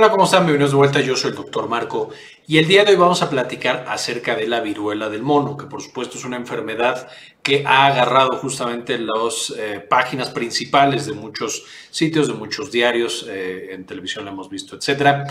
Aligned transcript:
Hola, 0.00 0.12
¿cómo 0.12 0.24
están? 0.24 0.46
Bienvenidos 0.46 0.70
de 0.70 0.78
vuelta. 0.78 1.00
Yo 1.02 1.14
soy 1.14 1.32
el 1.32 1.36
doctor 1.36 1.68
Marco 1.68 2.08
y 2.46 2.56
el 2.56 2.66
día 2.66 2.84
de 2.84 2.92
hoy 2.92 2.96
vamos 2.96 3.20
a 3.20 3.28
platicar 3.28 3.84
acerca 3.86 4.34
de 4.34 4.46
la 4.46 4.60
viruela 4.60 5.10
del 5.10 5.20
mono, 5.22 5.58
que 5.58 5.66
por 5.66 5.82
supuesto 5.82 6.16
es 6.16 6.24
una 6.24 6.38
enfermedad 6.38 7.06
que 7.42 7.64
ha 7.66 7.84
agarrado 7.84 8.38
justamente 8.38 8.98
las 8.98 9.52
eh, 9.58 9.84
páginas 9.86 10.30
principales 10.30 11.04
de 11.04 11.12
muchos 11.12 11.66
sitios, 11.90 12.28
de 12.28 12.32
muchos 12.32 12.72
diarios, 12.72 13.26
eh, 13.28 13.74
en 13.74 13.84
televisión 13.84 14.24
lo 14.24 14.30
hemos 14.30 14.48
visto, 14.48 14.74
etc. 14.74 15.30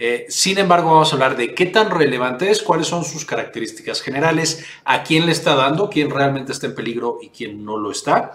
Eh, 0.00 0.26
sin 0.28 0.58
embargo, 0.58 0.90
vamos 0.90 1.12
a 1.12 1.14
hablar 1.14 1.36
de 1.36 1.54
qué 1.54 1.66
tan 1.66 1.88
relevante 1.88 2.50
es, 2.50 2.60
cuáles 2.60 2.88
son 2.88 3.04
sus 3.04 3.24
características 3.24 4.02
generales, 4.02 4.66
a 4.84 5.04
quién 5.04 5.26
le 5.26 5.30
está 5.32 5.54
dando, 5.54 5.88
quién 5.88 6.10
realmente 6.10 6.50
está 6.50 6.66
en 6.66 6.74
peligro 6.74 7.20
y 7.22 7.28
quién 7.28 7.64
no 7.64 7.76
lo 7.76 7.92
está 7.92 8.32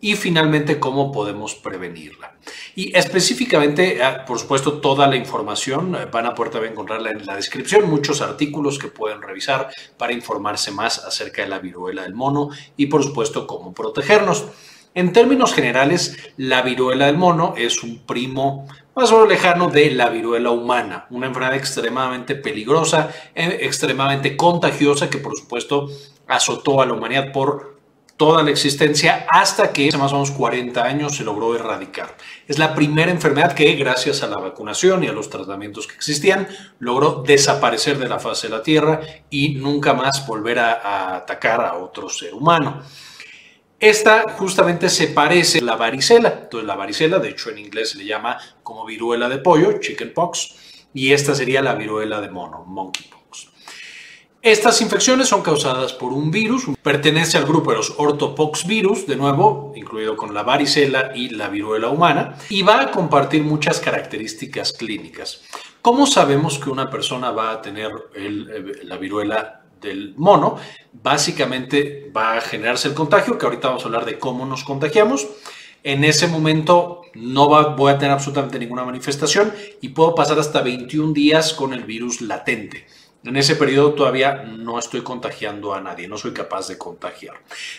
y 0.00 0.14
finalmente 0.14 0.80
cómo 0.80 1.12
podemos 1.12 1.54
prevenirla. 1.54 2.34
Y 2.74 2.96
específicamente, 2.96 4.02
ah, 4.02 4.24
por 4.24 4.38
supuesto, 4.38 4.80
toda 4.80 5.06
la 5.06 5.16
información 5.16 5.94
eh, 5.94 6.06
van 6.10 6.26
a 6.26 6.34
poder 6.34 6.52
también 6.52 6.72
encontrarla 6.72 7.10
en 7.10 7.26
la 7.26 7.36
descripción, 7.36 7.88
muchos 7.90 8.22
artículos 8.22 8.78
que 8.78 8.88
pueden 8.88 9.20
revisar 9.20 9.70
para 9.98 10.12
informarse 10.12 10.70
más 10.70 10.98
acerca 11.04 11.42
de 11.42 11.48
la 11.48 11.58
viruela 11.58 12.02
del 12.02 12.14
mono 12.14 12.50
y 12.76 12.86
por 12.86 13.02
supuesto 13.02 13.46
cómo 13.46 13.74
protegernos. 13.74 14.46
En 14.94 15.12
términos 15.12 15.54
generales, 15.54 16.16
la 16.36 16.62
viruela 16.62 17.06
del 17.06 17.16
mono 17.16 17.54
es 17.56 17.84
un 17.84 18.00
primo 18.00 18.66
más 18.96 19.12
o 19.12 19.14
menos 19.14 19.28
lejano 19.28 19.68
de 19.68 19.92
la 19.92 20.08
viruela 20.08 20.50
humana, 20.50 21.06
una 21.10 21.26
enfermedad 21.28 21.54
extremadamente 21.54 22.34
peligrosa, 22.34 23.10
eh, 23.34 23.58
extremadamente 23.62 24.36
contagiosa 24.36 25.08
que 25.08 25.18
por 25.18 25.36
supuesto 25.36 25.88
azotó 26.26 26.82
a 26.82 26.86
la 26.86 26.94
humanidad 26.94 27.32
por 27.32 27.79
toda 28.20 28.42
la 28.42 28.50
existencia 28.50 29.24
hasta 29.30 29.72
que 29.72 29.88
hace 29.88 29.96
más 29.96 30.12
o 30.12 30.16
menos 30.16 30.30
40 30.32 30.84
años 30.84 31.16
se 31.16 31.24
logró 31.24 31.54
erradicar. 31.54 32.18
Es 32.46 32.58
la 32.58 32.74
primera 32.74 33.10
enfermedad 33.10 33.54
que, 33.54 33.72
gracias 33.76 34.22
a 34.22 34.26
la 34.26 34.36
vacunación 34.36 35.02
y 35.02 35.06
a 35.06 35.12
los 35.14 35.30
tratamientos 35.30 35.86
que 35.86 35.94
existían, 35.94 36.46
logró 36.80 37.22
desaparecer 37.26 37.96
de 37.96 38.10
la 38.10 38.18
faz 38.18 38.42
de 38.42 38.50
la 38.50 38.62
Tierra 38.62 39.00
y 39.30 39.54
nunca 39.54 39.94
más 39.94 40.26
volver 40.26 40.58
a, 40.58 41.16
atacar 41.16 41.62
a 41.62 41.78
otro 41.78 42.10
ser 42.10 42.34
humano. 42.34 42.82
Esta 43.78 44.30
justamente 44.36 44.90
se 44.90 45.06
parece 45.06 45.60
a 45.60 45.62
la 45.62 45.76
varicela. 45.76 46.40
Entonces 46.42 46.66
la 46.66 46.76
varicela, 46.76 47.20
de 47.20 47.30
hecho 47.30 47.48
en 47.48 47.56
inglés 47.56 47.92
se 47.92 47.96
le 47.96 48.04
llama 48.04 48.36
como 48.62 48.84
viruela 48.84 49.30
de 49.30 49.38
pollo, 49.38 49.80
chickenpox, 49.80 50.56
y 50.92 51.14
esta 51.14 51.34
sería 51.34 51.62
la 51.62 51.74
viruela 51.74 52.20
de 52.20 52.28
mono, 52.28 52.66
monkeypox. 52.66 53.19
Estas 54.42 54.80
infecciones 54.80 55.28
son 55.28 55.42
causadas 55.42 55.92
por 55.92 56.14
un 56.14 56.30
virus, 56.30 56.64
pertenece 56.82 57.36
al 57.36 57.44
grupo 57.44 57.72
de 57.72 57.76
los 57.76 57.92
ortopoxvirus, 57.98 59.06
de 59.06 59.16
nuevo, 59.16 59.74
incluido 59.76 60.16
con 60.16 60.32
la 60.32 60.42
varicela 60.42 61.12
y 61.14 61.28
la 61.28 61.50
viruela 61.50 61.88
humana, 61.88 62.36
y 62.48 62.62
va 62.62 62.80
a 62.80 62.90
compartir 62.90 63.42
muchas 63.42 63.80
características 63.80 64.72
clínicas. 64.72 65.42
¿Cómo 65.82 66.06
sabemos 66.06 66.58
que 66.58 66.70
una 66.70 66.88
persona 66.88 67.32
va 67.32 67.50
a 67.50 67.60
tener 67.60 67.90
eh, 68.14 68.80
la 68.84 68.96
viruela 68.96 69.60
del 69.78 70.14
mono? 70.16 70.56
Básicamente 70.90 72.10
va 72.16 72.38
a 72.38 72.40
generarse 72.40 72.88
el 72.88 72.94
contagio, 72.94 73.36
que 73.36 73.44
ahorita 73.44 73.68
vamos 73.68 73.82
a 73.82 73.86
hablar 73.88 74.06
de 74.06 74.18
cómo 74.18 74.46
nos 74.46 74.64
contagiamos. 74.64 75.28
En 75.82 76.02
ese 76.02 76.28
momento 76.28 77.02
no 77.12 77.46
voy 77.76 77.92
a 77.92 77.98
tener 77.98 78.12
absolutamente 78.12 78.58
ninguna 78.58 78.84
manifestación 78.84 79.52
y 79.82 79.90
puedo 79.90 80.14
pasar 80.14 80.38
hasta 80.38 80.62
21 80.62 81.12
días 81.12 81.52
con 81.52 81.74
el 81.74 81.84
virus 81.84 82.22
latente. 82.22 82.86
En 83.22 83.36
ese 83.36 83.54
periodo 83.54 83.92
todavía 83.92 84.44
no 84.44 84.78
estoy 84.78 85.02
contagiando 85.02 85.74
a 85.74 85.80
nadie, 85.82 86.08
no 86.08 86.16
soy 86.16 86.32
capaz 86.32 86.68
de 86.68 86.78
contagiar. 86.78 87.36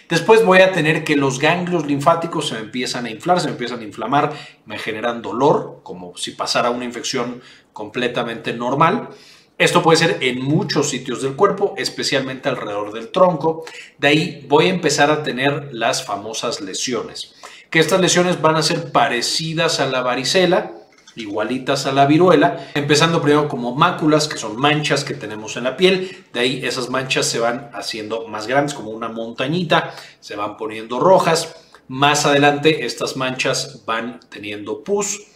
Después 0.08 0.46
voy 0.46 0.60
a 0.60 0.72
tener 0.72 1.04
que 1.04 1.16
los 1.16 1.40
ganglios 1.40 1.88
linfáticos 1.88 2.50
se 2.50 2.54
me 2.56 2.60
empiezan 2.60 3.06
a 3.08 3.10
inflar, 3.10 3.40
se 3.40 3.48
me 3.48 3.54
empiezan 3.54 3.80
a 3.80 3.84
inflamar, 3.84 4.34
me 4.68 4.78
generan 4.78 5.24
dolor, 5.24 5.80
como 5.82 6.16
si 6.16 6.32
pasara 6.32 6.70
una 6.70 6.86
infección 6.86 7.42
completamente 7.74 8.54
normal. 8.54 9.10
Esto 9.58 9.82
puede 9.82 9.98
ser 9.98 10.18
en 10.22 10.44
muchos 10.44 10.90
sitios 10.90 11.24
del 11.24 11.36
cuerpo, 11.36 11.74
especialmente 11.76 12.48
alrededor 12.48 12.94
del 12.94 13.10
tronco. 13.10 13.66
De 13.98 14.10
ahí 14.10 14.46
voy 14.48 14.68
a 14.68 14.70
empezar 14.70 15.10
a 15.10 15.24
tener 15.24 15.70
las 15.72 16.06
famosas 16.06 16.62
lesiones, 16.62 17.34
que 17.72 17.80
estas 17.80 18.00
lesiones 18.00 18.40
van 18.42 18.58
a 18.58 18.64
ser 18.64 18.92
parecidas 18.92 19.80
a 19.80 19.88
la 19.88 20.02
varicela, 20.02 20.72
igualitas 21.16 21.86
a 21.86 21.92
la 21.92 22.06
viruela, 22.06 22.72
empezando 22.74 23.22
primero 23.22 23.48
como 23.48 23.76
máculas, 23.76 24.28
que 24.28 24.38
son 24.38 24.58
manchas 24.58 25.04
que 25.04 25.14
tenemos 25.14 25.58
en 25.58 25.66
la 25.66 25.78
piel, 25.78 26.26
de 26.34 26.40
ahí 26.40 26.66
esas 26.66 26.90
manchas 26.90 27.26
se 27.26 27.40
van 27.40 27.70
haciendo 27.74 28.28
más 28.28 28.48
grandes, 28.48 28.74
como 28.74 28.92
una 28.92 29.10
montañita, 29.10 29.94
se 30.20 30.36
van 30.36 30.58
poniendo 30.58 31.00
rojas, 31.00 31.56
más 31.88 32.26
adelante 32.26 32.86
estas 32.86 33.18
manchas 33.18 33.84
van 33.86 34.20
teniendo 34.30 34.84
pus, 34.84 35.28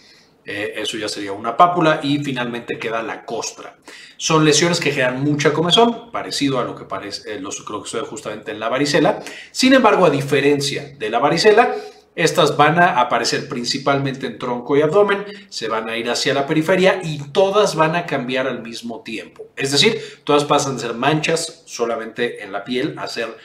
eh, 0.45 0.73
eso 0.77 0.97
ya 0.97 1.09
sería 1.09 1.31
una 1.31 1.57
pápula 1.57 1.99
y 2.03 2.19
finalmente 2.23 2.77
queda 2.77 3.01
la 3.01 3.25
costra. 3.25 3.77
Son 4.15 4.45
lesiones 4.45 4.79
que 4.79 4.91
generan 4.91 5.23
mucha 5.23 5.51
comezón, 5.51 6.11
parecido 6.11 6.59
a 6.59 6.63
lo 6.63 6.75
que 6.75 6.85
parece, 6.85 7.33
eh, 7.33 7.39
lo 7.39 7.49
que 7.49 7.89
sucede 7.89 8.03
justamente 8.03 8.51
en 8.51 8.59
la 8.59 8.69
varicela. 8.69 9.21
Sin 9.51 9.73
embargo, 9.73 10.05
a 10.05 10.11
diferencia 10.11 10.95
de 10.97 11.09
la 11.09 11.17
varicela, 11.17 11.75
estas 12.15 12.55
van 12.55 12.79
a 12.79 12.99
aparecer 12.99 13.49
principalmente 13.49 14.25
en 14.25 14.39
tronco 14.39 14.77
y 14.77 14.81
abdomen, 14.81 15.25
se 15.49 15.67
van 15.67 15.89
a 15.89 15.97
ir 15.97 16.09
hacia 16.09 16.33
la 16.33 16.47
periferia 16.47 16.99
y 17.03 17.19
todas 17.31 17.75
van 17.75 17.95
a 17.95 18.05
cambiar 18.05 18.47
al 18.47 18.61
mismo 18.61 19.01
tiempo. 19.01 19.47
Es 19.55 19.71
decir, 19.71 20.01
todas 20.23 20.45
pasan 20.45 20.75
de 20.75 20.81
ser 20.81 20.93
manchas 20.93 21.63
solamente 21.65 22.43
en 22.43 22.51
la 22.51 22.63
piel 22.63 22.95
a 22.97 23.07
ser 23.07 23.35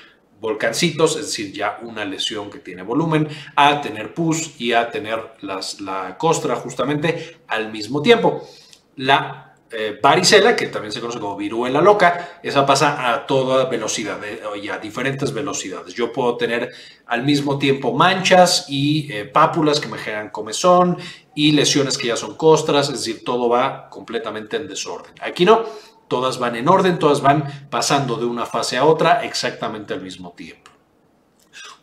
volcancitos, 0.41 1.17
es 1.17 1.27
decir, 1.27 1.53
ya 1.53 1.79
una 1.83 2.05
lesión 2.05 2.51
que 2.51 2.61
tiene 2.61 2.83
volumen, 2.83 3.29
a 3.57 3.83
tener 3.83 4.15
pus 4.15 4.59
y 4.59 4.73
a 4.73 4.91
tener 4.91 5.19
la 5.43 6.17
costra 6.17 6.57
justamente 6.57 7.41
al 7.49 7.71
mismo 7.71 8.01
tiempo. 8.01 8.49
La 8.97 9.50
eh, 9.73 10.01
varicela, 10.03 10.57
que 10.57 10.67
también 10.67 10.91
se 10.91 11.01
conoce 11.01 11.21
como 11.21 11.37
viruela 11.37 11.81
loca, 11.81 12.41
esa 12.43 12.67
pasa 12.67 13.13
a 13.13 13.25
toda 13.25 13.67
velocidad 13.67 14.19
eh, 14.25 14.41
y 14.61 14.69
a 14.69 14.79
diferentes 14.79 15.33
velocidades. 15.33 15.95
Yo 15.95 16.13
puedo 16.13 16.37
tener 16.37 16.73
al 17.07 17.23
mismo 17.23 17.57
tiempo 17.57 17.93
manchas 17.93 18.67
y 18.69 19.13
eh, 19.13 19.27
pápulas 19.27 19.79
que 19.79 19.87
me 19.87 19.99
generan 19.99 20.31
comezón 20.31 20.99
y 21.37 21.53
lesiones 21.53 21.97
que 21.97 22.09
ya 22.09 22.17
son 22.17 22.37
costras, 22.37 22.89
es 22.89 23.05
decir, 23.05 23.23
todo 23.25 23.49
va 23.49 23.89
completamente 23.89 24.57
en 24.57 24.67
desorden. 24.67 25.13
Aquí 25.21 25.45
no, 25.45 25.65
todas 26.09 26.41
van 26.41 26.57
en 26.57 26.69
orden, 26.69 26.99
todas 26.99 27.21
van 27.21 27.69
pasando 27.71 28.17
de 28.17 28.25
una 28.25 28.47
fase 28.47 28.77
a 28.77 28.85
otra 28.85 29.25
exactamente 29.25 29.95
al 29.95 30.03
mismo 30.03 30.33
tiempo. 30.33 30.71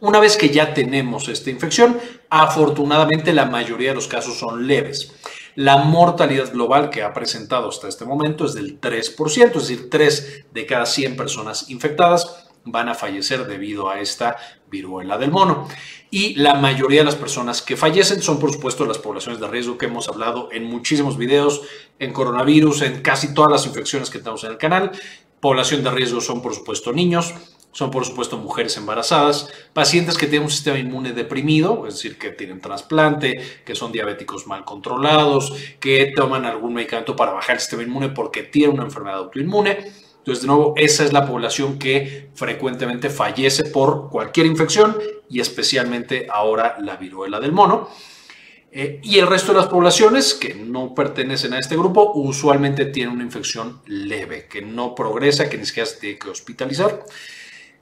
Una 0.01 0.19
vez 0.19 0.35
que 0.35 0.49
ya 0.49 0.73
tenemos 0.73 1.27
esta 1.29 1.49
infección, 1.49 1.97
afortunadamente 2.29 3.33
la 3.33 3.45
mayoría 3.45 3.89
de 3.89 3.95
los 3.95 4.07
casos 4.07 4.37
son 4.37 4.67
leves. 4.67 5.13
La 5.57 5.77
mortalidad 5.77 6.53
global 6.53 6.91
que 6.91 7.01
ha 7.01 7.15
presentado 7.15 7.69
hasta 7.69 7.87
este 7.87 8.05
momento 8.05 8.45
es 8.45 8.53
del 8.53 8.79
3%, 8.79 9.55
es 9.55 9.67
decir, 9.67 9.89
3 9.89 10.45
de 10.53 10.65
cada 10.67 10.85
100 10.85 11.15
personas 11.15 11.71
infectadas 11.71 12.47
van 12.63 12.89
a 12.89 12.93
fallecer 12.93 13.47
debido 13.47 13.89
a 13.89 13.99
esta 13.99 14.37
viruela 14.69 15.17
del 15.17 15.31
mono. 15.31 15.67
Y 16.11 16.35
la 16.35 16.53
mayoría 16.53 16.99
de 16.99 17.05
las 17.05 17.15
personas 17.15 17.63
que 17.63 17.75
fallecen 17.75 18.21
son, 18.21 18.37
por 18.37 18.53
supuesto, 18.53 18.85
las 18.85 18.99
poblaciones 18.99 19.41
de 19.41 19.47
riesgo 19.47 19.79
que 19.79 19.87
hemos 19.87 20.07
hablado 20.07 20.49
en 20.51 20.65
muchísimos 20.65 21.17
videos, 21.17 21.63
en 21.97 22.13
coronavirus, 22.13 22.83
en 22.83 23.01
casi 23.01 23.33
todas 23.33 23.51
las 23.51 23.65
infecciones 23.65 24.11
que 24.11 24.19
tenemos 24.19 24.43
en 24.43 24.51
el 24.51 24.57
canal. 24.59 24.91
Población 25.39 25.83
de 25.83 25.89
riesgo 25.89 26.21
son, 26.21 26.43
por 26.43 26.53
supuesto, 26.53 26.93
niños, 26.93 27.33
son 27.77 27.91
por 27.91 28.05
supuesto 28.05 28.39
mujeres 28.39 28.75
embarazadas, 28.77 29.49
pacientes 29.71 30.17
que 30.17 30.25
tienen 30.25 30.45
un 30.45 30.51
sistema 30.51 30.79
inmune 30.79 31.13
deprimido, 31.13 31.85
es 31.85 31.93
decir, 31.93 32.17
que 32.17 32.31
tienen 32.31 32.59
trasplante, 32.59 33.39
que 33.63 33.75
son 33.75 33.91
diabéticos 33.91 34.47
mal 34.47 34.65
controlados, 34.65 35.53
que 35.79 36.11
toman 36.15 36.45
algún 36.45 36.73
medicamento 36.73 37.15
para 37.15 37.33
bajar 37.33 37.57
el 37.57 37.59
sistema 37.59 37.83
inmune 37.83 38.09
porque 38.09 38.41
tienen 38.41 38.77
una 38.77 38.85
enfermedad 38.85 39.19
autoinmune. 39.19 39.77
Entonces, 40.17 40.41
de 40.41 40.47
nuevo, 40.47 40.73
esa 40.75 41.05
es 41.05 41.13
la 41.13 41.27
población 41.27 41.77
que 41.77 42.31
frecuentemente 42.33 43.11
fallece 43.11 43.65
por 43.65 44.09
cualquier 44.09 44.47
infección 44.47 44.97
y 45.29 45.39
especialmente 45.39 46.25
ahora 46.33 46.77
la 46.79 46.95
viruela 46.95 47.39
del 47.39 47.51
mono. 47.51 47.89
Eh, 48.71 48.99
y 49.03 49.19
el 49.19 49.27
resto 49.27 49.53
de 49.53 49.59
las 49.59 49.67
poblaciones 49.67 50.33
que 50.33 50.55
no 50.55 50.95
pertenecen 50.95 51.53
a 51.53 51.59
este 51.59 51.77
grupo 51.77 52.13
usualmente 52.15 52.85
tienen 52.85 53.13
una 53.13 53.23
infección 53.23 53.81
leve, 53.85 54.47
que 54.47 54.63
no 54.63 54.95
progresa, 54.95 55.47
que 55.47 55.59
ni 55.59 55.65
siquiera 55.67 55.85
se 55.85 55.99
tiene 55.99 56.17
que 56.17 56.29
hospitalizar. 56.29 57.03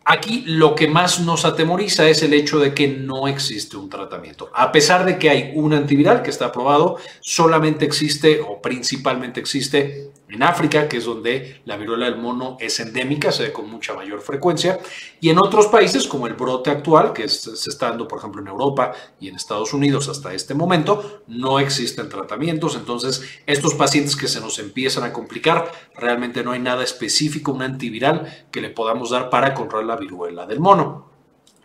Aquí 0.07 0.43
lo 0.45 0.75
que 0.75 0.87
más 0.87 1.19
nos 1.19 1.45
atemoriza 1.45 2.07
es 2.07 2.21
el 2.21 2.33
hecho 2.33 2.59
de 2.59 2.75
que 2.75 2.87
no 2.87 3.27
existe 3.27 3.75
un 3.75 3.89
tratamiento. 3.89 4.51
A 4.53 4.71
pesar 4.71 5.03
de 5.03 5.17
que 5.17 5.31
hay 5.31 5.51
un 5.55 5.73
antiviral 5.73 6.21
que 6.21 6.29
está 6.29 6.45
aprobado, 6.45 6.97
solamente 7.21 7.85
existe 7.85 8.39
o 8.39 8.61
principalmente 8.61 9.39
existe 9.39 10.11
en 10.29 10.43
África, 10.43 10.89
que 10.89 10.97
es 10.97 11.05
donde 11.05 11.61
la 11.65 11.77
viruela 11.77 12.05
del 12.05 12.17
mono 12.17 12.57
es 12.59 12.79
endémica, 12.79 13.31
se 13.31 13.43
ve 13.43 13.53
con 13.53 13.69
mucha 13.69 13.93
mayor 13.93 14.21
frecuencia, 14.21 14.79
y 15.19 15.29
en 15.29 15.37
otros 15.37 15.67
países 15.67 16.07
como 16.07 16.27
el 16.27 16.33
brote 16.33 16.71
actual, 16.71 17.13
que 17.13 17.27
se 17.29 17.69
está 17.69 17.89
dando 17.89 18.07
por 18.07 18.19
ejemplo 18.19 18.41
en 18.41 18.47
Europa 18.47 18.93
y 19.19 19.27
en 19.27 19.35
Estados 19.35 19.73
Unidos 19.73 20.09
hasta 20.09 20.33
este 20.33 20.53
momento, 20.53 21.23
no 21.27 21.59
existen 21.59 22.09
tratamientos, 22.09 22.75
entonces 22.75 23.23
estos 23.45 23.75
pacientes 23.75 24.15
que 24.15 24.27
se 24.27 24.41
nos 24.41 24.57
empiezan 24.59 25.03
a 25.03 25.13
complicar, 25.13 25.71
realmente 25.95 26.43
no 26.43 26.51
hay 26.51 26.59
nada 26.59 26.83
específico, 26.83 27.51
un 27.51 27.61
antiviral 27.61 28.47
que 28.51 28.61
le 28.61 28.69
podamos 28.69 29.11
dar 29.11 29.29
para 29.29 29.53
controlar 29.53 29.85
la 29.87 29.95
viruela 29.97 30.45
del 30.45 30.59
mono. 30.59 31.13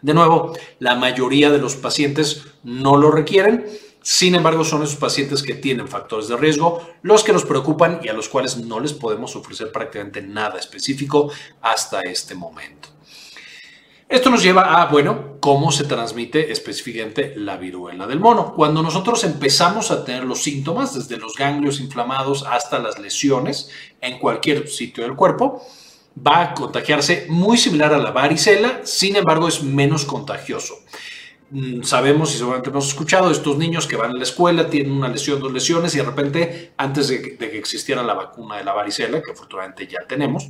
De 0.02 0.14
nuevo, 0.14 0.54
la 0.78 0.94
mayoría 0.94 1.50
de 1.50 1.58
los 1.58 1.76
pacientes 1.76 2.46
no 2.62 2.96
lo 2.96 3.10
requieren 3.10 3.66
Sin 4.02 4.34
embargo, 4.34 4.64
son 4.64 4.82
esos 4.82 4.96
pacientes 4.96 5.42
que 5.42 5.54
tienen 5.54 5.88
factores 5.88 6.28
de 6.28 6.36
riesgo 6.36 6.80
los 7.02 7.22
que 7.22 7.32
nos 7.32 7.44
preocupan 7.44 8.00
y 8.02 8.08
a 8.08 8.14
los 8.14 8.28
cuales 8.28 8.56
no 8.56 8.80
les 8.80 8.94
podemos 8.94 9.36
ofrecer 9.36 9.70
prácticamente 9.72 10.22
nada 10.22 10.58
específico 10.58 11.30
hasta 11.60 12.00
este 12.02 12.34
momento. 12.34 12.88
Esto 14.08 14.28
nos 14.28 14.42
lleva 14.42 14.82
a, 14.82 14.86
bueno, 14.86 15.36
cómo 15.38 15.70
se 15.70 15.84
transmite 15.84 16.50
específicamente 16.50 17.32
la 17.36 17.56
viruela 17.56 18.08
del 18.08 18.18
mono. 18.18 18.54
Cuando 18.56 18.82
nosotros 18.82 19.22
empezamos 19.22 19.92
a 19.92 20.04
tener 20.04 20.24
los 20.24 20.42
síntomas, 20.42 20.94
desde 20.94 21.16
los 21.16 21.36
ganglios 21.36 21.78
inflamados 21.78 22.44
hasta 22.44 22.80
las 22.80 22.98
lesiones 22.98 23.70
en 24.00 24.18
cualquier 24.18 24.66
sitio 24.68 25.04
del 25.04 25.14
cuerpo, 25.14 25.62
va 26.26 26.40
a 26.42 26.54
contagiarse 26.54 27.26
muy 27.28 27.56
similar 27.56 27.94
a 27.94 27.98
la 27.98 28.10
varicela, 28.10 28.80
sin 28.82 29.14
embargo 29.14 29.46
es 29.46 29.62
menos 29.62 30.04
contagioso. 30.04 30.74
Mm, 31.50 31.82
sabemos 31.82 32.32
y 32.32 32.38
seguramente 32.38 32.70
hemos 32.70 32.86
escuchado 32.86 33.28
estos 33.30 33.58
niños 33.58 33.88
que 33.88 33.96
van 33.96 34.12
a 34.12 34.14
la 34.14 34.22
escuela, 34.22 34.70
tienen 34.70 34.92
una 34.92 35.08
lesión, 35.08 35.40
dos 35.40 35.52
lesiones 35.52 35.92
y 35.94 35.98
de 35.98 36.04
repente, 36.04 36.72
antes 36.76 37.08
de 37.08 37.36
que, 37.36 37.58
existiera 37.58 38.04
la 38.04 38.14
vacuna 38.14 38.56
de 38.56 38.64
la 38.64 38.72
varicela, 38.72 39.20
que 39.20 39.32
afortunadamente 39.32 39.88
ya 39.88 39.98
tenemos, 40.06 40.48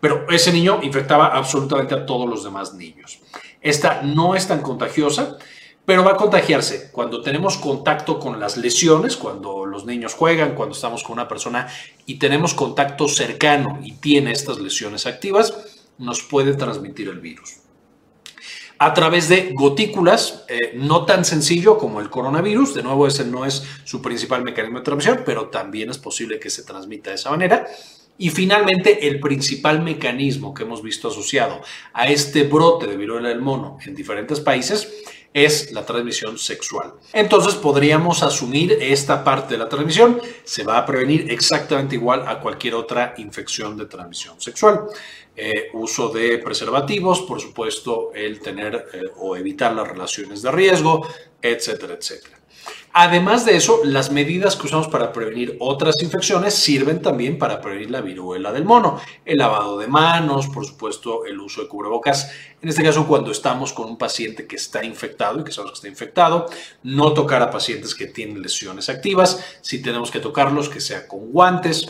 pero 0.00 0.26
ese 0.30 0.52
niño 0.52 0.78
infectaba 0.82 1.26
absolutamente 1.26 1.94
a 1.94 2.06
todos 2.06 2.28
los 2.28 2.44
demás 2.44 2.74
niños. 2.74 3.18
Esta 3.60 4.02
no 4.02 4.36
es 4.36 4.46
tan 4.46 4.62
contagiosa, 4.62 5.36
pero 5.84 6.04
va 6.04 6.12
a 6.12 6.16
contagiarse 6.16 6.92
cuando 6.92 7.22
tenemos 7.22 7.56
contacto 7.56 8.20
con 8.20 8.38
las 8.38 8.56
lesiones, 8.56 9.16
cuando 9.16 9.66
los 9.66 9.84
niños 9.84 10.14
juegan, 10.14 10.54
cuando 10.54 10.76
estamos 10.76 11.02
con 11.02 11.14
una 11.14 11.26
persona 11.26 11.66
y 12.06 12.14
tenemos 12.20 12.54
contacto 12.54 13.08
cercano 13.08 13.80
y 13.82 13.94
tiene 13.94 14.30
estas 14.30 14.60
lesiones 14.60 15.06
activas, 15.06 15.52
nos 15.98 16.22
puede 16.22 16.54
transmitir 16.54 17.08
el 17.08 17.18
virus. 17.18 17.59
A 18.82 18.94
través 18.94 19.28
de 19.28 19.52
gotículas, 19.52 20.46
eh, 20.48 20.72
no 20.74 21.04
tan 21.04 21.26
sencillo 21.26 21.76
como 21.76 22.00
el 22.00 22.08
coronavirus, 22.08 22.72
de 22.72 22.82
nuevo 22.82 23.06
ese 23.06 23.26
no 23.26 23.44
es 23.44 23.62
su 23.84 24.00
principal 24.00 24.42
mecanismo 24.42 24.78
de 24.78 24.84
transmisión, 24.84 25.22
pero 25.26 25.48
también 25.48 25.90
es 25.90 25.98
posible 25.98 26.40
que 26.40 26.48
se 26.48 26.62
transmita 26.62 27.10
de 27.10 27.16
esa 27.16 27.28
manera. 27.28 27.66
Y 28.20 28.28
finalmente, 28.28 29.08
el 29.08 29.18
principal 29.18 29.80
mecanismo 29.80 30.52
que 30.52 30.64
hemos 30.64 30.82
visto 30.82 31.08
asociado 31.08 31.62
a 31.94 32.06
este 32.06 32.42
brote 32.42 32.86
de 32.86 32.98
viruela 32.98 33.30
del 33.30 33.40
mono 33.40 33.78
en 33.82 33.94
diferentes 33.94 34.40
países 34.40 34.92
es 35.32 35.72
la 35.72 35.86
transmisión 35.86 36.36
sexual. 36.36 36.92
Entonces 37.14 37.54
podríamos 37.54 38.22
asumir 38.22 38.76
esta 38.78 39.24
parte 39.24 39.54
de 39.54 39.58
la 39.58 39.70
transmisión 39.70 40.20
se 40.44 40.64
va 40.64 40.76
a 40.76 40.84
prevenir 40.84 41.30
exactamente 41.32 41.94
igual 41.94 42.28
a 42.28 42.40
cualquier 42.40 42.74
otra 42.74 43.14
infección 43.16 43.78
de 43.78 43.86
transmisión 43.86 44.38
sexual. 44.38 44.82
Eh, 45.34 45.70
uso 45.72 46.10
de 46.10 46.36
preservativos, 46.38 47.22
por 47.22 47.40
supuesto, 47.40 48.12
el 48.14 48.40
tener 48.40 48.86
eh, 48.92 49.00
o 49.16 49.34
evitar 49.34 49.72
las 49.72 49.88
relaciones 49.88 50.42
de 50.42 50.50
riesgo, 50.50 51.06
etcétera, 51.40 51.94
etcétera. 51.94 52.39
Además 52.92 53.44
de 53.44 53.56
eso, 53.56 53.82
las 53.84 54.10
medidas 54.10 54.56
que 54.56 54.66
usamos 54.66 54.88
para 54.88 55.12
prevenir 55.12 55.56
otras 55.60 55.94
infecciones 56.02 56.54
sirven 56.54 57.00
también 57.00 57.38
para 57.38 57.60
prevenir 57.60 57.88
la 57.88 58.00
viruela 58.00 58.50
del 58.52 58.64
mono. 58.64 59.00
El 59.24 59.38
lavado 59.38 59.78
de 59.78 59.86
manos, 59.86 60.48
por 60.48 60.66
supuesto, 60.66 61.24
el 61.24 61.38
uso 61.38 61.62
de 61.62 61.68
cubrebocas. 61.68 62.32
En 62.60 62.68
este 62.68 62.82
caso, 62.82 63.06
cuando 63.06 63.30
estamos 63.30 63.72
con 63.72 63.88
un 63.88 63.96
paciente 63.96 64.48
que 64.48 64.56
está 64.56 64.84
infectado 64.84 65.38
y 65.38 65.44
que 65.44 65.52
sabemos 65.52 65.72
que 65.72 65.86
está 65.86 65.88
infectado, 65.88 66.46
no 66.82 67.14
tocar 67.14 67.40
a 67.42 67.50
pacientes 67.50 67.94
que 67.94 68.06
tienen 68.06 68.42
lesiones 68.42 68.88
activas. 68.88 69.40
Si 69.60 69.80
tenemos 69.80 70.10
que 70.10 70.18
tocarlos, 70.18 70.68
que 70.68 70.80
sea 70.80 71.06
con 71.06 71.30
guantes. 71.30 71.86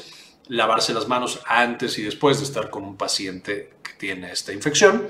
Lavarse 0.49 0.93
las 0.93 1.09
manos 1.09 1.41
antes 1.47 1.97
y 1.99 2.03
después 2.03 2.39
de 2.39 2.45
estar 2.45 2.69
con 2.69 2.85
un 2.85 2.97
paciente 2.97 3.71
que 3.83 3.93
tiene 3.95 4.33
esta 4.33 4.53
infección. 4.53 5.09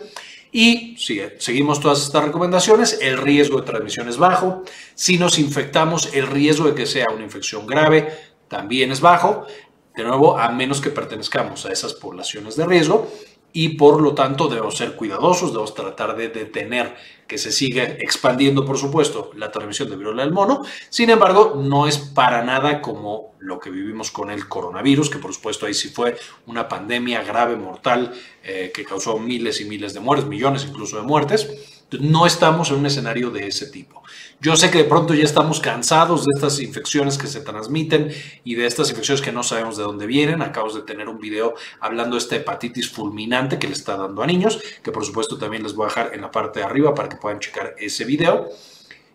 Y 0.52 0.96
si 0.98 1.20
seguimos 1.38 1.80
todas 1.80 2.02
estas 2.02 2.24
recomendaciones, 2.24 2.98
el 3.00 3.18
riesgo 3.18 3.60
de 3.60 3.66
transmisión 3.66 4.08
es 4.08 4.16
bajo. 4.16 4.64
Si 4.94 5.18
nos 5.18 5.38
infectamos, 5.38 6.12
el 6.12 6.26
riesgo 6.26 6.66
de 6.66 6.74
que 6.74 6.86
sea 6.86 7.06
una 7.14 7.22
infección 7.22 7.66
grave 7.66 8.08
también 8.48 8.90
es 8.90 9.00
bajo. 9.00 9.46
De 9.94 10.02
nuevo, 10.04 10.38
a 10.38 10.50
menos 10.50 10.80
que 10.80 10.90
pertenezcamos 10.90 11.66
a 11.66 11.72
esas 11.72 11.94
poblaciones 11.94 12.56
de 12.56 12.66
riesgo 12.66 13.08
y 13.52 13.70
por 13.70 14.00
lo 14.00 14.14
tanto 14.14 14.48
debemos 14.48 14.76
ser 14.76 14.96
cuidadosos, 14.96 15.50
debemos 15.50 15.74
tratar 15.74 16.16
de 16.16 16.28
detener 16.28 16.94
que 17.26 17.38
se 17.38 17.52
siga 17.52 17.84
expandiendo, 17.84 18.64
por 18.64 18.76
supuesto, 18.76 19.30
la 19.36 19.52
transmisión 19.52 19.88
de 19.88 19.96
viruela 19.96 20.24
del 20.24 20.32
mono. 20.32 20.64
Sin 20.88 21.10
embargo, 21.10 21.54
no 21.56 21.86
es 21.86 21.98
para 21.98 22.42
nada 22.42 22.82
como 22.82 23.34
lo 23.38 23.60
que 23.60 23.70
vivimos 23.70 24.10
con 24.10 24.30
el 24.30 24.48
coronavirus, 24.48 25.10
que 25.10 25.18
por 25.18 25.32
supuesto 25.32 25.66
ahí 25.66 25.74
sí 25.74 25.90
fue 25.90 26.16
una 26.46 26.68
pandemia 26.68 27.22
grave, 27.22 27.56
mortal, 27.56 28.12
eh, 28.42 28.72
que 28.74 28.84
causó 28.84 29.18
miles 29.18 29.60
y 29.60 29.64
miles 29.64 29.94
de 29.94 30.00
muertes, 30.00 30.28
millones 30.28 30.66
incluso 30.68 30.96
de 30.96 31.02
muertes. 31.02 31.79
No 31.98 32.26
estamos 32.26 32.70
en 32.70 32.76
un 32.76 32.86
escenario 32.86 33.30
de 33.30 33.48
ese 33.48 33.66
tipo. 33.66 34.02
Yo 34.40 34.56
sé 34.56 34.70
que 34.70 34.78
de 34.78 34.84
pronto 34.84 35.12
ya 35.12 35.24
estamos 35.24 35.60
cansados 35.60 36.24
de 36.24 36.32
estas 36.34 36.60
infecciones 36.60 37.18
que 37.18 37.26
se 37.26 37.40
transmiten 37.40 38.10
y 38.44 38.54
de 38.54 38.66
estas 38.66 38.88
infecciones 38.90 39.20
que 39.20 39.32
no 39.32 39.42
sabemos 39.42 39.76
de 39.76 39.82
dónde 39.82 40.06
vienen. 40.06 40.40
Acabo 40.40 40.72
de 40.72 40.82
tener 40.82 41.08
un 41.08 41.20
video 41.20 41.54
hablando 41.80 42.16
de 42.16 42.20
esta 42.20 42.36
hepatitis 42.36 42.88
fulminante 42.90 43.58
que 43.58 43.66
le 43.66 43.74
está 43.74 43.96
dando 43.96 44.22
a 44.22 44.26
niños, 44.26 44.60
que 44.82 44.92
por 44.92 45.04
supuesto 45.04 45.36
también 45.36 45.62
les 45.62 45.74
voy 45.74 45.86
a 45.86 45.88
dejar 45.88 46.14
en 46.14 46.22
la 46.22 46.30
parte 46.30 46.60
de 46.60 46.64
arriba 46.64 46.94
para 46.94 47.08
que 47.08 47.16
puedan 47.16 47.38
checar 47.38 47.74
ese 47.78 48.04
video 48.04 48.48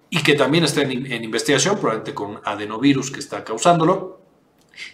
y 0.10 0.21
que 0.21 0.36
también 0.36 0.63
está 0.63 0.81
en, 0.81 1.12
en 1.12 1.24
investigación, 1.24 1.75
probablemente 1.75 2.13
con 2.13 2.39
adenovirus 2.44 3.10
que 3.10 3.19
está 3.19 3.44
causándolo. 3.44 4.19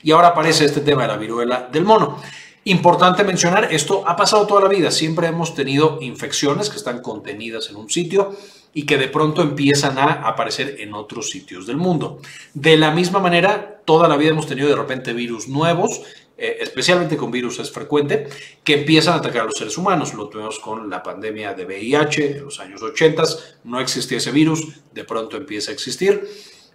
Y 0.04 0.12
ahora 0.12 0.30
aparece 0.30 0.66
este 0.66 0.82
tema 0.82 1.02
de 1.04 1.08
la 1.10 1.18
viruela 1.18 1.68
del 1.72 1.84
mono. 1.84 2.22
Importante 2.64 3.24
mencionar, 3.24 3.74
esto 3.74 4.08
ha 4.08 4.16
pasado 4.16 4.46
toda 4.46 4.62
la 4.62 4.68
vida, 4.68 4.92
siempre 4.92 5.26
hemos 5.26 5.56
tenido 5.56 5.98
infecciones 6.00 6.70
que 6.70 6.78
están 6.78 7.02
contenidas 7.02 7.70
en 7.72 7.76
un 7.76 7.90
sitio 7.90 8.36
y 8.72 8.86
que 8.86 9.00
de 9.00 9.08
pronto 9.08 9.42
empiezan 9.42 9.98
a 9.98 10.28
aparecer 10.28 10.76
en 10.80 10.94
otros 10.94 11.32
sitios 11.32 11.66
del 11.66 11.78
mundo. 11.78 12.22
De 12.54 12.78
la 12.78 12.92
misma 12.92 13.20
manera, 13.20 13.82
toda 13.84 14.08
la 14.08 14.16
vida 14.16 14.30
hemos 14.30 14.46
tenido 14.46 14.70
de 14.70 14.76
repente 14.76 15.12
virus 15.14 15.48
nuevos, 15.48 16.02
eh, 16.38 16.58
especialmente 16.62 17.18
con 17.18 17.32
virus 17.32 17.58
es 17.58 17.72
frecuente, 17.72 18.28
que 18.64 18.76
empiezan 18.76 19.16
a 19.16 19.18
atacar 19.18 19.42
a 19.42 19.46
los 19.46 19.58
seres 19.58 19.76
humanos. 19.80 20.14
Lo 20.14 20.30
tuvimos 20.30 20.60
con 20.60 20.88
la 20.88 21.02
pandemia 21.02 21.56
de 21.56 21.66
VIH 21.66 22.38
en 22.38 22.46
los 22.46 22.60
años 22.60 22.84
80, 22.84 23.24
no 23.64 23.80
existía 23.80 24.20
ese 24.20 24.32
virus, 24.32 24.68
de 24.94 25.04
pronto 25.04 25.36
empieza 25.36 25.72
a 25.72 25.74
existir. 25.74 26.30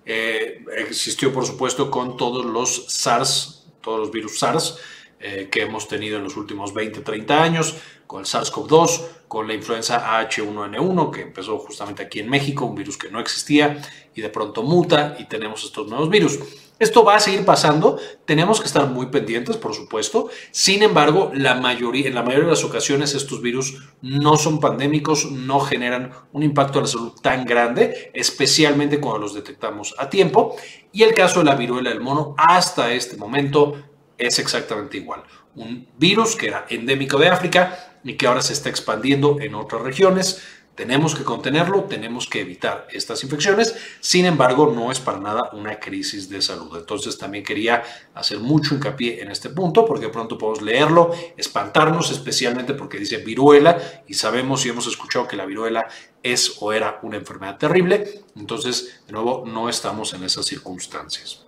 Eh, 0.05 0.65
existió, 0.79 1.33
por 1.33 1.47
supuesto, 1.47 1.93
con 1.93 2.17
todos 2.17 2.45
los 2.45 2.87
SARS, 2.89 3.67
todos 3.81 4.01
los 4.01 4.11
virus 4.11 4.39
SARS, 4.39 4.79
eh, 5.19 5.49
que 5.51 5.63
hemos 5.63 5.89
tenido 5.89 6.19
en 6.19 6.25
los 6.25 6.37
últimos 6.37 6.75
20, 6.75 7.01
30 7.01 7.43
años, 7.43 7.77
con 8.07 8.21
el 8.21 8.27
SARS-CoV-2, 8.27 9.01
con 9.29 9.49
la 9.49 9.55
influenza 9.55 10.21
H1N1, 10.29 11.11
que 11.11 11.23
empezó 11.23 11.59
justamente 11.59 12.03
aquí 12.03 12.21
en 12.21 12.31
México, 12.31 12.67
un 12.67 12.75
virus 12.75 12.97
que 12.97 13.11
no 13.11 13.19
existía 13.19 13.83
y 14.15 14.21
de 14.21 14.29
pronto 14.29 14.63
muta 14.63 15.17
y 15.19 15.25
tenemos 15.25 15.65
estos 15.65 15.89
nuevos 15.89 16.09
virus. 16.09 16.39
Esto 16.79 17.05
va 17.05 17.17
a 17.17 17.21
seguir 17.21 17.47
pasando, 17.47 17.99
tenemos 18.27 18.61
que 18.61 18.67
estar 18.67 18.87
muy 18.87 19.07
pendientes, 19.07 19.57
por 19.57 19.75
supuesto. 19.75 20.29
Sin 20.51 20.83
embargo, 20.83 21.31
la 21.35 21.55
mayoría, 21.55 22.07
en 22.07 22.15
la 22.15 22.23
mayoría 22.23 22.45
de 22.45 22.51
las 22.51 22.65
ocasiones 22.65 23.15
estos 23.15 23.41
virus 23.41 23.79
no 24.03 24.37
son 24.37 24.61
pandémicos, 24.61 25.31
no 25.33 25.61
generan 25.61 26.13
un 26.33 26.43
impacto 26.43 26.79
a 26.79 26.83
la 26.83 26.89
salud 26.89 27.13
tan 27.23 27.47
grande, 27.47 28.11
especialmente 28.13 29.01
cuando 29.01 29.21
los 29.21 29.33
detectamos 29.33 29.95
a 29.97 30.11
tiempo. 30.11 30.57
Y 30.93 31.03
el 31.03 31.15
caso 31.15 31.39
de 31.39 31.47
la 31.47 31.55
viruela 31.55 31.89
del 31.89 32.01
mono, 32.01 32.35
hasta 32.37 32.93
este 32.93 33.17
momento, 33.17 33.77
es 34.19 34.39
exactamente 34.39 34.97
igual. 34.97 35.23
Un 35.55 35.89
virus 35.99 36.37
que 36.37 36.49
era 36.49 36.67
endémico 36.69 37.19
de 37.19 37.29
África 37.29 37.97
y 38.05 38.15
que 38.15 38.27
ahora 38.27 38.43
se 38.43 38.53
está 38.53 38.69
expandiendo 38.69 39.39
en 39.41 39.55
otras 39.55 39.83
regiones. 39.83 40.43
Tenemos 40.75 41.15
que 41.15 41.25
contenerlo, 41.25 41.85
tenemos 41.85 42.27
que 42.27 42.43
evitar 42.43 42.87
estas 42.91 43.25
infecciones. 43.25 43.75
Sin 44.01 44.27
embargo, 44.27 44.71
no 44.77 44.93
es 44.93 45.01
para 45.01 45.19
nada 45.19 45.49
una 45.55 45.81
crisis 45.81 46.29
de 46.29 46.43
salud. 46.43 46.77
Entonces 46.77 47.17
también 47.17 47.43
quería 47.43 47.83
hacer 48.15 48.41
mucho 48.41 48.75
hincapié 48.75 49.23
en 49.23 49.31
este 49.31 49.49
punto 49.49 49.87
porque 49.87 50.11
pronto 50.11 50.37
podemos 50.37 50.61
leerlo, 50.61 51.13
espantarnos, 51.39 52.11
especialmente 52.11 52.75
porque 52.75 52.99
dice 52.99 53.17
viruela 53.19 54.05
y 54.07 54.13
sabemos 54.15 54.67
y 54.67 54.69
hemos 54.69 54.87
escuchado 54.87 55.27
que 55.27 55.37
la 55.37 55.47
viruela 55.47 55.89
es 56.23 56.59
o 56.61 56.75
era 56.75 57.01
una 57.03 57.17
enfermedad 57.17 57.57
terrible. 57.57 58.25
Entonces, 58.37 59.01
de 59.07 59.15
nuevo, 59.15 59.45
no 59.47 59.71
estamos 59.71 60.13
en 60.13 60.25
esas 60.25 60.45
circunstancias. 60.45 61.46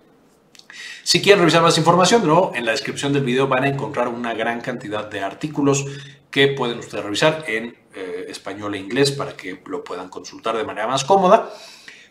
Si 1.09 1.23
quieren 1.23 1.39
revisar 1.39 1.63
más 1.63 1.75
información, 1.79 2.21
de 2.21 2.51
en 2.53 2.67
la 2.67 2.71
descripción 2.71 3.11
del 3.11 3.23
video 3.23 3.47
van 3.47 3.63
a 3.63 3.67
encontrar 3.67 4.09
una 4.09 4.35
gran 4.35 4.61
cantidad 4.61 5.09
de 5.09 5.21
artículos 5.21 5.83
que 6.29 6.49
pueden 6.49 6.77
ustedes 6.77 7.03
revisar 7.03 7.45
en 7.47 7.75
eh, 7.95 8.27
español 8.29 8.75
e 8.75 8.77
inglés 8.77 9.09
para 9.09 9.35
que 9.35 9.59
lo 9.65 9.83
puedan 9.83 10.09
consultar 10.09 10.55
de 10.55 10.63
manera 10.63 10.85
más 10.85 11.03
cómoda. 11.03 11.49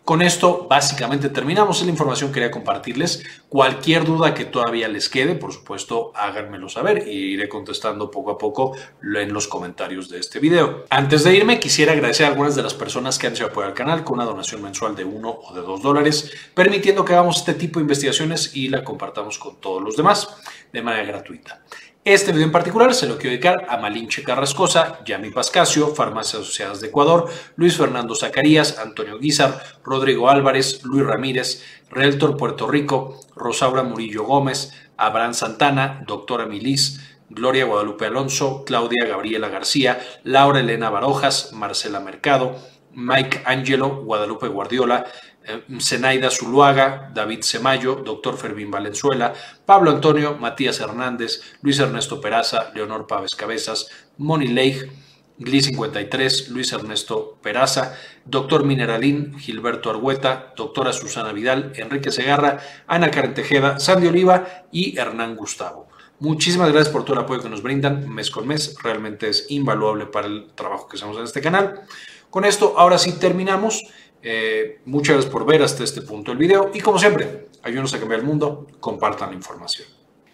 Con 0.09 0.23
esto 0.23 0.67
básicamente 0.67 1.29
terminamos 1.29 1.83
la 1.83 1.91
información 1.91 2.31
que 2.31 2.37
quería 2.37 2.51
compartirles. 2.51 3.23
Cualquier 3.51 4.07
duda 4.07 4.33
que 4.33 4.47
todavía 4.47 4.89
les 4.89 5.11
quede, 5.11 5.35
por 5.35 5.53
supuesto, 5.53 6.13
háganmelo 6.15 6.71
saber 6.71 7.07
y 7.07 7.35
iré 7.35 7.47
contestando 7.47 8.11
poco 8.11 8.31
a 8.31 8.39
poco 8.39 8.75
en 9.03 9.35
los 9.35 9.49
comentarios 9.49 10.09
de 10.09 10.19
este 10.21 10.39
video. 10.39 10.87
Antes 10.89 11.25
de 11.25 11.37
irme, 11.37 11.61
quisiera 11.61 11.93
agradecer 11.93 12.25
a 12.25 12.31
algunas 12.31 12.57
de 12.57 12.63
las 12.63 12.73
personas 12.73 13.19
que 13.19 13.27
han 13.27 13.37
sido 13.37 13.49
apoyar 13.49 13.69
al 13.69 13.77
canal 13.77 14.03
con 14.03 14.15
una 14.15 14.25
donación 14.25 14.63
mensual 14.63 14.97
de 14.97 15.05
1 15.05 15.29
o 15.29 15.53
de 15.53 15.61
2 15.61 15.83
dólares, 15.83 16.33
permitiendo 16.55 17.05
que 17.05 17.13
hagamos 17.13 17.37
este 17.37 17.53
tipo 17.53 17.79
de 17.79 17.83
investigaciones 17.83 18.57
y 18.57 18.69
la 18.69 18.83
compartamos 18.83 19.39
con 19.39 19.61
todos 19.61 19.83
los 19.83 19.95
demás 19.95 20.27
de 20.73 20.81
manera 20.81 21.05
gratuita. 21.05 21.61
Este 22.05 22.33
video 22.33 22.47
en 22.47 22.53
particular 22.53 22.95
se 22.95 23.07
lo 23.07 23.19
quiero 23.19 23.31
dedicar 23.33 23.67
a 23.69 23.77
Malinche 23.77 24.23
Carrascosa, 24.23 25.05
Yami 25.05 25.31
Pascasio, 25.31 25.95
Farmacias 25.95 26.43
Asociadas 26.43 26.81
de 26.81 26.89
Ecuador, 26.89 27.29
Luis 27.57 27.77
Fernando 27.77 28.15
Zacarías, 28.15 28.79
Antonio 28.79 29.19
Guizar, 29.19 29.63
Rodrigo 29.85 30.31
Álvarez, 30.31 30.85
Luis 30.85 31.05
Ramírez, 31.05 31.63
Realtor 31.91 32.37
Puerto 32.37 32.67
Rico, 32.67 33.21
Rosaura 33.35 33.83
Murillo 33.83 34.25
Gómez, 34.25 34.73
Abraham 34.97 35.35
Santana, 35.35 36.03
Doctora 36.07 36.47
Milis, 36.47 37.01
Gloria 37.29 37.67
Guadalupe 37.67 38.07
Alonso, 38.07 38.65
Claudia 38.65 39.07
Gabriela 39.07 39.49
García, 39.49 40.01
Laura 40.25 40.61
Elena 40.61 40.89
Barojas, 40.89 41.53
Marcela 41.53 42.01
Mercado, 42.01 42.57
Mike 42.99 43.43
Angelo, 43.45 44.03
Guadalupe 44.03 44.49
Guardiola, 44.49 45.07
eh, 45.45 45.63
Zenaida 45.81 46.31
Zuluaga, 46.31 47.11
David 47.15 47.43
Semayo, 47.43 48.03
Doctor 48.05 48.37
Fermín 48.37 48.73
Valenzuela, 48.73 49.33
Pablo 49.65 49.93
Antonio, 49.93 50.37
Matías 50.37 50.81
Hernández, 50.81 51.41
Luis 51.63 51.79
Ernesto 51.79 52.21
Peraza, 52.21 52.73
Leonor 52.75 53.07
Paves 53.07 53.37
Cabezas, 53.37 53.89
Moni 54.19 54.49
Leigh, 54.49 54.91
Gli 55.39 55.61
53, 55.61 56.49
Luis 56.49 56.73
Ernesto 56.73 57.39
Peraza, 57.41 57.97
Doctor 58.25 58.65
Mineralín, 58.65 59.39
Gilberto 59.39 59.91
Argueta, 59.91 60.53
Doctora 60.57 60.93
Susana 60.93 61.33
Vidal, 61.33 61.73
Enrique 61.77 62.11
Segarra, 62.11 62.59
Ana 62.89 63.13
Karen 63.13 63.35
Tejeda, 63.35 63.79
Sandy 63.79 64.09
Oliva 64.09 64.67
y 64.73 64.99
Hernán 64.99 65.37
Gustavo. 65.37 65.87
Muchísimas 66.19 66.73
gracias 66.73 66.93
por 66.93 67.05
todo 67.05 67.15
el 67.15 67.23
apoyo 67.23 67.41
que 67.41 67.49
nos 67.49 67.63
brindan 67.63 68.13
mes 68.13 68.33
con 68.33 68.49
mes. 68.49 68.75
Realmente 68.83 69.29
es 69.29 69.47
invaluable 69.51 70.07
para 70.07 70.27
el 70.27 70.49
trabajo 70.57 70.89
que 70.89 70.97
hacemos 70.97 71.17
en 71.17 71.23
este 71.23 71.41
canal. 71.41 71.83
Con 72.31 72.45
esto, 72.45 72.75
ahora 72.77 72.99
sí 72.99 73.13
terminamos. 73.13 73.87
Eh, 74.23 74.81
muchas 74.85 75.15
gracias 75.15 75.33
por 75.33 75.47
ver 75.47 75.63
hasta 75.63 75.85
este 75.85 76.03
punto 76.03 76.33
el 76.33 76.39
video 76.39 76.71
y 76.75 76.81
como 76.81 76.99
siempre, 76.99 77.47
ayúdenos 77.63 77.95
a 77.95 78.01
cambiar 78.01 78.21
el 78.21 78.27
mundo, 78.27 78.67
compartan 78.81 79.31
la 79.31 79.37
información. 79.37 79.87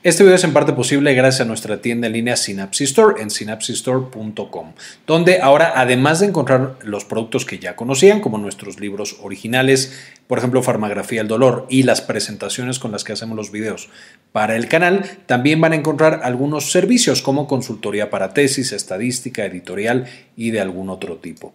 Este 0.04 0.22
video 0.22 0.36
es 0.36 0.44
en 0.44 0.52
parte 0.52 0.74
posible 0.74 1.14
gracias 1.14 1.40
a 1.40 1.44
nuestra 1.46 1.80
tienda 1.80 2.08
en 2.08 2.12
línea 2.12 2.36
Synapsis 2.36 2.90
Store 2.90 3.22
en 3.22 3.30
synapsistore.com, 3.30 4.74
donde 5.06 5.40
ahora 5.40 5.72
además 5.76 6.20
de 6.20 6.26
encontrar 6.26 6.76
los 6.82 7.06
productos 7.06 7.46
que 7.46 7.58
ya 7.58 7.74
conocían, 7.74 8.20
como 8.20 8.36
nuestros 8.36 8.78
libros 8.78 9.16
originales, 9.22 9.98
por 10.26 10.36
ejemplo 10.36 10.62
Farmagrafía 10.62 11.20
del 11.20 11.28
Dolor 11.28 11.66
y 11.70 11.84
las 11.84 12.02
presentaciones 12.02 12.78
con 12.78 12.92
las 12.92 13.02
que 13.02 13.14
hacemos 13.14 13.34
los 13.34 13.50
videos 13.50 13.88
para 14.30 14.56
el 14.56 14.68
canal, 14.68 15.10
también 15.24 15.62
van 15.62 15.72
a 15.72 15.76
encontrar 15.76 16.20
algunos 16.22 16.70
servicios 16.70 17.22
como 17.22 17.48
consultoría 17.48 18.10
para 18.10 18.34
tesis, 18.34 18.72
estadística, 18.72 19.46
editorial 19.46 20.04
y 20.36 20.50
de 20.50 20.60
algún 20.60 20.90
otro 20.90 21.16
tipo. 21.16 21.54